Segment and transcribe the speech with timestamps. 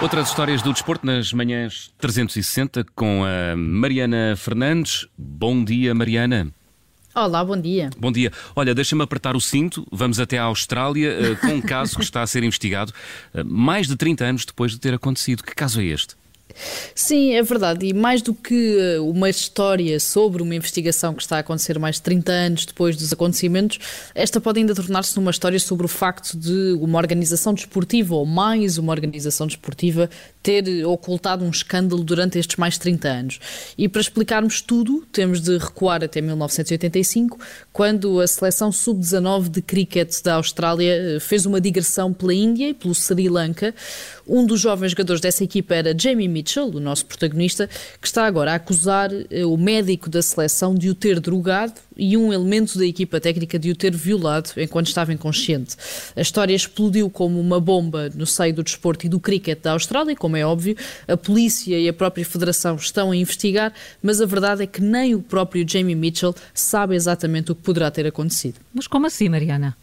[0.00, 5.08] Outras histórias do desporto nas manhãs 360 com a Mariana Fernandes.
[5.18, 6.52] Bom dia, Mariana.
[7.12, 7.90] Olá, bom dia.
[7.98, 8.30] Bom dia.
[8.54, 9.84] Olha, deixa-me apertar o cinto.
[9.90, 12.92] Vamos até à Austrália uh, com um caso que está a ser investigado
[13.34, 15.42] uh, mais de 30 anos depois de ter acontecido.
[15.42, 16.14] Que caso é este?
[16.94, 17.86] Sim, é verdade.
[17.86, 21.96] E mais do que eh, uma história sobre uma investigação que está a acontecer mais
[21.96, 23.78] de 30 anos depois dos acontecimentos,
[24.14, 28.78] esta pode ainda tornar-se numa história sobre o facto de uma organização desportiva ou mais
[28.78, 30.10] uma organização desportiva
[30.42, 33.40] ter ocultado um escândalo durante estes mais 30 anos.
[33.76, 37.38] E para explicarmos tudo, temos de recuar até 1985,
[37.72, 42.74] quando a seleção sub-19 de cricket da Austrália eh, fez uma digressão pela Índia e
[42.74, 43.74] pelo Sri Lanka.
[44.26, 47.68] Um dos jovens jogadores dessa equipa era Jamie Mitchell, o nosso protagonista,
[48.00, 52.16] que está agora a acusar eh, o médico da seleção de o ter drogado e
[52.16, 55.76] um elemento da equipa técnica de o ter violado enquanto estava inconsciente.
[56.14, 60.14] A história explodiu como uma bomba no seio do desporto e do cricket da Austrália,
[60.14, 60.76] como é óbvio.
[61.08, 65.14] A polícia e a própria federação estão a investigar, mas a verdade é que nem
[65.14, 68.60] o próprio Jamie Mitchell sabe exatamente o que poderá ter acontecido.
[68.72, 69.76] Mas como assim, Mariana?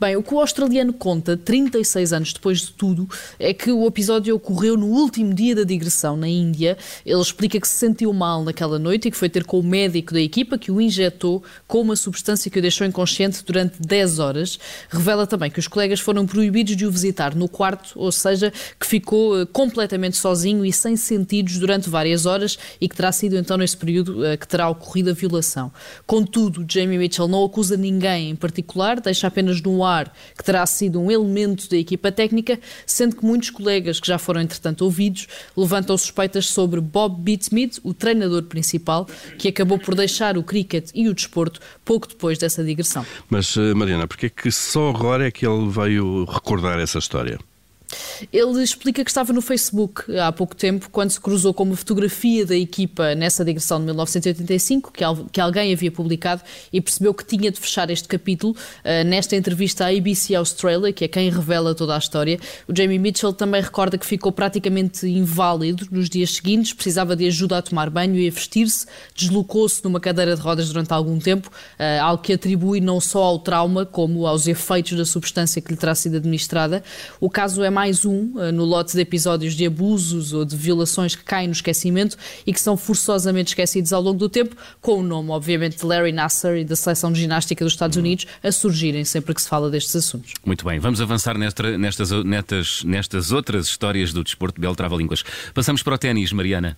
[0.00, 3.08] Bem, o que o australiano conta, 36 anos depois de tudo,
[3.38, 6.76] é que o episódio ocorreu no último dia da digressão na Índia.
[7.04, 10.14] Ele explica que se sentiu mal naquela noite e que foi ter com o médico
[10.14, 14.58] da equipa que o injetou com uma substância que o deixou inconsciente durante 10 horas.
[14.88, 18.86] Revela também que os colegas foram proibidos de o visitar no quarto, ou seja, que
[18.86, 23.56] ficou eh, completamente sozinho e sem sentidos durante várias horas e que terá sido então
[23.56, 25.70] nesse período eh, que terá ocorrido a violação.
[26.06, 30.64] Contudo, Jamie Mitchell não acusa ninguém em particular, deixa apenas apenas no ar, que terá
[30.64, 35.26] sido um elemento da equipa técnica, sendo que muitos colegas que já foram entretanto ouvidos
[35.56, 39.06] levantam suspeitas sobre Bob Beatsmith, o treinador principal,
[39.38, 43.04] que acabou por deixar o cricket e o desporto pouco depois dessa digressão.
[43.28, 47.38] Mas, eh, Mariana, porquê é que só agora é que ele veio recordar essa história?
[48.32, 52.44] Ele explica que estava no Facebook há pouco tempo, quando se cruzou com uma fotografia
[52.44, 54.92] da equipa nessa digressão de 1985,
[55.32, 58.52] que, alguém havia publicado, e percebeu que tinha de fechar este capítulo.
[58.52, 62.38] Uh, nesta entrevista à ABC Australia, que é quem revela toda a história,
[62.68, 67.58] o Jamie Mitchell também recorda que ficou praticamente inválido nos dias seguintes, precisava de ajuda
[67.58, 72.02] a tomar banho e a vestir-se, deslocou-se numa cadeira de rodas durante algum tempo, uh,
[72.02, 75.94] algo que atribui não só ao trauma, como aos efeitos da substância que lhe terá
[75.94, 76.82] sido administrada.
[77.20, 81.14] O caso é mais um eh, no lote de episódios de abusos ou de violações
[81.14, 85.02] que caem no esquecimento e que são forçosamente esquecidos ao longo do tempo, com o
[85.02, 89.04] nome, obviamente, de Larry Nasser e da seleção de ginástica dos Estados Unidos a surgirem
[89.04, 90.34] sempre que se fala destes assuntos.
[90.44, 95.24] Muito bem, vamos avançar nesta, nestas, nestas, nestas outras histórias do desporto de Belo Trava-Línguas.
[95.54, 96.76] Passamos para o ténis, Mariana.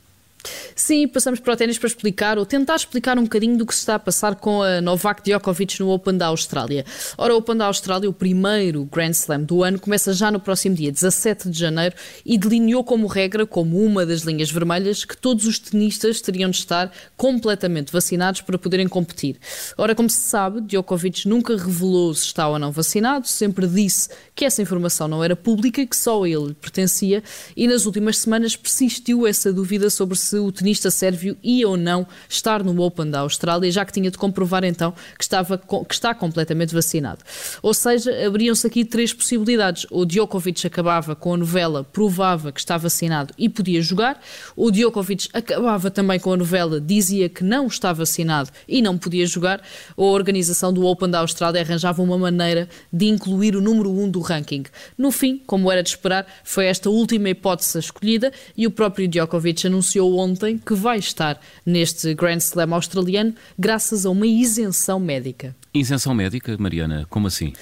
[0.74, 3.80] Sim, passamos para o ténis para explicar ou tentar explicar um bocadinho do que se
[3.80, 6.84] está a passar com a Novak Djokovic no Open da Austrália.
[7.16, 10.74] Ora, o Open da Austrália, o primeiro Grand Slam do ano, começa já no próximo
[10.74, 11.94] dia 17 de janeiro
[12.24, 16.58] e delineou como regra, como uma das linhas vermelhas, que todos os tenistas teriam de
[16.58, 19.38] estar completamente vacinados para poderem competir.
[19.78, 24.44] Ora, como se sabe, Djokovic nunca revelou se está ou não vacinado, sempre disse que
[24.44, 27.22] essa informação não era pública, que só ele pertencia
[27.56, 31.76] e nas últimas semanas persistiu essa dúvida sobre se se o tenista sérvio ia ou
[31.76, 35.94] não estar no Open da Austrália, já que tinha de comprovar então que, estava, que
[35.94, 37.20] está completamente vacinado.
[37.62, 39.86] Ou seja, abriam-se aqui três possibilidades.
[39.90, 44.20] O Djokovic acabava com a novela, provava que está vacinado e podia jogar.
[44.56, 49.26] O Djokovic acabava também com a novela, dizia que não está vacinado e não podia
[49.26, 49.62] jogar.
[49.96, 54.02] Ou a organização do Open da Austrália arranjava uma maneira de incluir o número 1
[54.02, 54.64] um do ranking.
[54.98, 59.66] No fim, como era de esperar, foi esta última hipótese escolhida e o próprio Djokovic
[59.66, 60.23] anunciou ontem
[60.64, 65.54] que vai estar neste Grand Slam australiano graças a uma isenção médica.
[65.74, 67.06] Isenção médica, Mariana?
[67.10, 67.52] Como assim?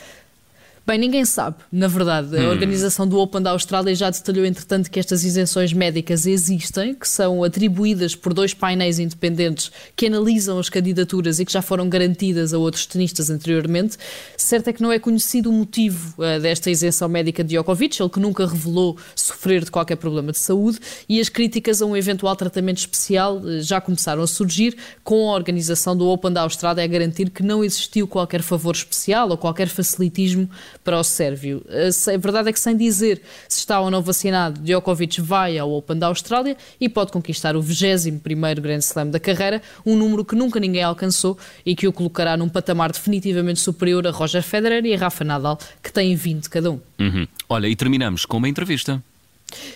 [0.84, 2.36] Bem, ninguém sabe, na verdade.
[2.36, 2.48] A hum.
[2.48, 7.44] organização do Open da Austrália já detalhou, entretanto, que estas isenções médicas existem, que são
[7.44, 12.58] atribuídas por dois painéis independentes que analisam as candidaturas e que já foram garantidas a
[12.58, 13.96] outros tenistas anteriormente.
[14.36, 18.10] Certo é que não é conhecido o motivo uh, desta isenção médica de Djokovic, ele
[18.10, 22.34] que nunca revelou sofrer de qualquer problema de saúde, e as críticas a um eventual
[22.34, 26.86] tratamento especial uh, já começaram a surgir, com a organização do Open da Austrália a
[26.88, 30.50] garantir que não existiu qualquer favor especial ou qualquer facilitismo
[30.82, 31.64] para o sérvio.
[31.68, 35.98] A verdade é que, sem dizer se está ou não vacinado, Djokovic vai ao Open
[35.98, 38.18] da Austrália e pode conquistar o 21
[38.60, 42.48] Grand Slam da carreira, um número que nunca ninguém alcançou e que o colocará num
[42.48, 46.80] patamar definitivamente superior a Roger Federer e a Rafa Nadal, que têm 20 cada um.
[46.98, 47.26] Uhum.
[47.48, 49.02] Olha, e terminamos com uma entrevista.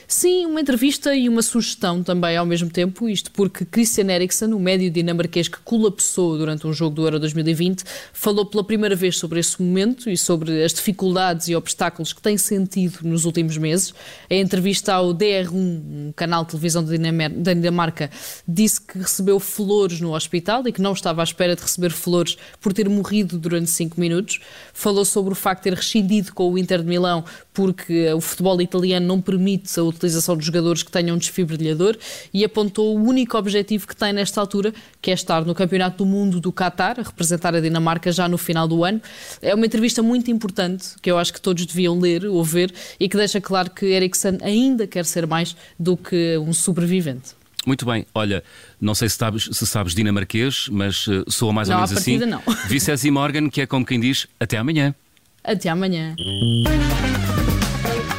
[0.07, 4.59] Sim, uma entrevista e uma sugestão também ao mesmo tempo, isto porque Christian Eriksen, o
[4.59, 9.41] médio dinamarquês que colapsou durante um jogo do Euro 2020, falou pela primeira vez sobre
[9.41, 13.93] esse momento e sobre as dificuldades e obstáculos que tem sentido nos últimos meses.
[14.31, 18.11] Em entrevista ao DR1, um canal de televisão da Dinamarca,
[18.47, 22.37] disse que recebeu flores no hospital e que não estava à espera de receber flores
[22.61, 24.41] por ter morrido durante cinco minutos.
[24.73, 27.25] Falou sobre o facto de ter rescindido com o Inter de Milão
[27.57, 31.97] porque o futebol italiano não permite a utilização de jogadores que tenham desfibrilhador
[32.33, 36.05] e apontou o único objetivo que tem nesta altura, que é estar no Campeonato do
[36.05, 39.01] Mundo do Qatar, a representar a Dinamarca já no final do ano.
[39.41, 43.09] É uma entrevista muito importante que eu acho que todos deviam ler ou ver e
[43.09, 47.31] que deixa claro que Eriksen ainda quer ser mais do que um sobrevivente.
[47.65, 48.45] Muito bem, olha,
[48.79, 52.19] não sei se sabes, se sabes dinamarquês, mas uh, soa mais não, ou menos assim.
[52.19, 52.43] Não.
[52.69, 54.95] Vicesi Morgan, que é como quem diz, até amanhã.
[55.43, 56.17] Até amanhã.